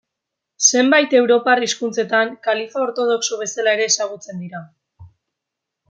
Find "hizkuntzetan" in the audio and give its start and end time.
1.65-2.33